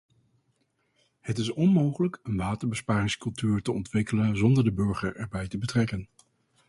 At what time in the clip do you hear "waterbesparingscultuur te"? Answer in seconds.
2.37-3.71